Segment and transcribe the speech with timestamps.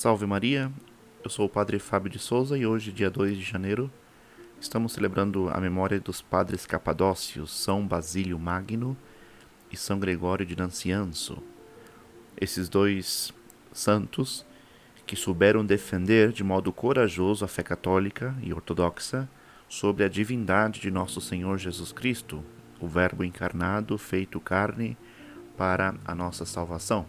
[0.00, 0.72] Salve Maria,
[1.22, 3.92] eu sou o Padre Fábio de Souza e hoje, dia 2 de janeiro,
[4.58, 8.96] estamos celebrando a memória dos padres capadócios São Basílio Magno
[9.70, 11.42] e São Gregório de Nancianzo.
[12.40, 13.30] Esses dois
[13.74, 14.46] santos
[15.06, 19.28] que souberam defender de modo corajoso a fé católica e ortodoxa
[19.68, 22.42] sobre a divindade de nosso Senhor Jesus Cristo,
[22.80, 24.96] o Verbo encarnado feito carne
[25.58, 27.04] para a nossa salvação.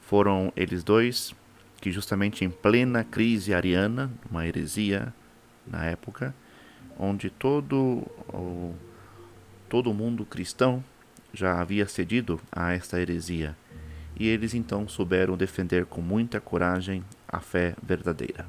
[0.00, 1.38] Foram eles dois
[1.80, 5.14] que, justamente em plena crise ariana, uma heresia
[5.66, 6.34] na época,
[6.98, 8.74] onde todo o,
[9.68, 10.84] todo mundo cristão
[11.32, 13.56] já havia cedido a esta heresia,
[14.16, 18.46] e eles então souberam defender com muita coragem a fé verdadeira.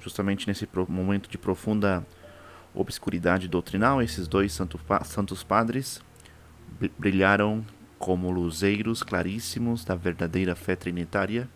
[0.00, 2.06] Justamente nesse momento de profunda
[2.74, 4.52] obscuridade doutrinal, esses dois
[5.04, 6.02] santos padres
[6.98, 7.64] brilharam
[7.98, 11.48] como luzeiros claríssimos da verdadeira fé trinitária,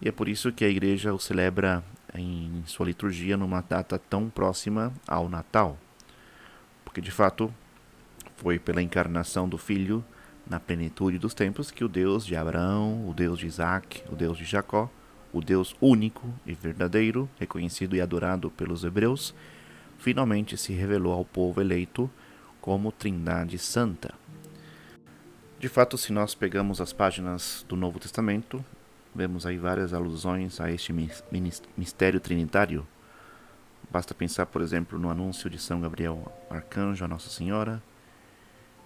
[0.00, 4.28] e é por isso que a igreja o celebra em sua liturgia numa data tão
[4.28, 5.78] próxima ao Natal,
[6.84, 7.52] porque de fato
[8.36, 10.04] foi pela encarnação do Filho
[10.48, 14.36] na plenitude dos tempos que o Deus de Abraão, o Deus de Isaac, o Deus
[14.36, 14.90] de Jacó,
[15.32, 19.34] o Deus único e verdadeiro, reconhecido e adorado pelos hebreus,
[19.98, 22.10] finalmente se revelou ao povo eleito
[22.60, 24.14] como Trindade Santa.
[25.58, 28.64] De fato, se nós pegamos as páginas do Novo Testamento,
[29.14, 30.92] vemos aí várias alusões a este
[31.76, 32.86] mistério trinitário.
[33.90, 37.82] Basta pensar, por exemplo, no anúncio de São Gabriel Arcanjo a Nossa Senhora,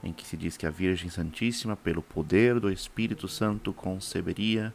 [0.02, 4.74] em que se diz que a Virgem Santíssima, pelo poder do Espírito Santo, conceberia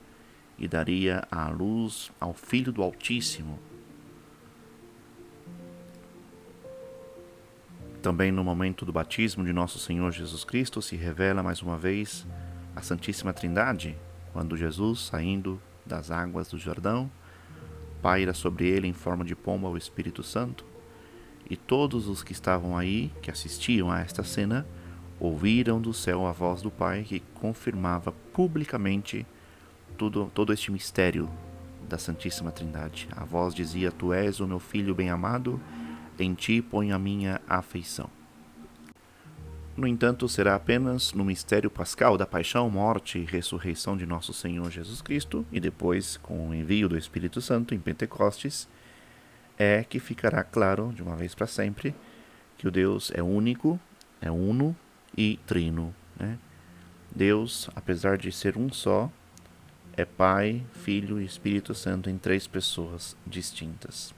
[0.57, 3.59] e daria à luz ao Filho do Altíssimo,
[8.01, 12.25] Também no momento do batismo de nosso Senhor Jesus Cristo se revela mais uma vez
[12.73, 13.97] a Santíssima Trindade,
[14.33, 17.09] quando Jesus, saindo das águas do Jordão,
[18.01, 20.65] paira sobre ele em forma de pomba o Espírito Santo,
[21.49, 24.65] e todos os que estavam aí, que assistiam a esta cena,
[25.19, 29.25] ouviram do céu a voz do Pai que confirmava publicamente
[29.97, 31.29] tudo, todo este mistério
[31.87, 33.09] da Santíssima Trindade.
[33.11, 35.59] A voz dizia: Tu és o meu filho bem-amado
[36.19, 38.18] em ti ponho a minha afeição.
[39.79, 44.69] No entanto, será apenas no mistério pascal da paixão, morte e ressurreição de nosso Senhor
[44.69, 48.67] Jesus Cristo, e depois com o envio do Espírito Santo em Pentecostes,
[49.57, 51.95] é que ficará claro, de uma vez para sempre,
[52.57, 53.79] que o Deus é único,
[54.19, 54.75] é uno
[55.17, 55.95] e trino.
[56.19, 56.37] Né?
[57.15, 59.09] Deus, apesar de ser um só,
[59.95, 64.13] é Pai, Filho e Espírito Santo em três pessoas distintas.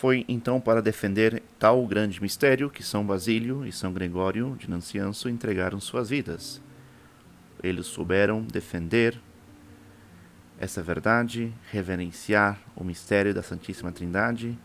[0.00, 5.28] Foi então para defender tal grande mistério que São Basílio e São Gregório de Nancianço
[5.28, 6.58] entregaram suas vidas.
[7.62, 9.20] Eles souberam defender
[10.58, 14.58] essa verdade, reverenciar o mistério da Santíssima Trindade.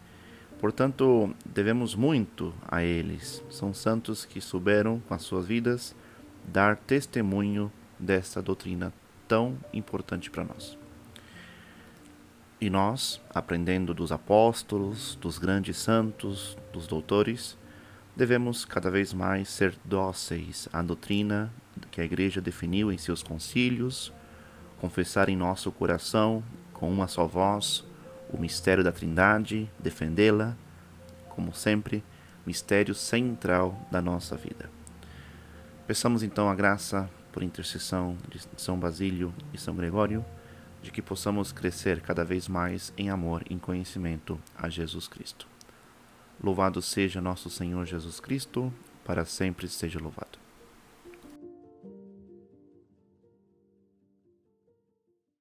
[0.57, 3.43] Portanto, devemos muito a eles.
[3.49, 5.93] São santos que souberam, com as suas vidas,
[6.47, 7.69] dar testemunho
[7.99, 8.93] desta doutrina
[9.27, 10.84] tão importante para nós.
[12.65, 17.55] E nós, aprendendo dos apóstolos, dos grandes santos, dos doutores,
[18.15, 21.53] devemos cada vez mais ser dóceis à doutrina
[21.91, 24.11] que a Igreja definiu em seus concílios,
[24.81, 26.43] confessar em nosso coração,
[26.73, 27.85] com uma só voz,
[28.33, 30.57] o mistério da Trindade, defendê-la,
[31.29, 32.03] como sempre,
[32.47, 34.71] mistério central da nossa vida.
[35.85, 40.25] Peçamos então a graça, por intercessão de São Basílio e São Gregório,
[40.85, 45.47] de que possamos crescer cada vez mais em amor e conhecimento a Jesus Cristo.
[46.41, 48.71] Louvado seja nosso Senhor Jesus Cristo,
[49.03, 50.44] para sempre seja louvado.